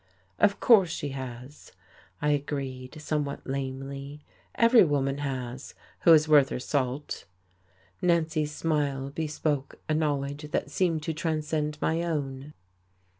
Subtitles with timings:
[0.39, 1.73] "Of course she has,"
[2.23, 4.23] I agreed, somewhat lamely.
[4.55, 7.25] "Every woman has, who is worth her salt."
[8.01, 12.55] Nancy's smile bespoke a knowledge that seemed to transcend my own.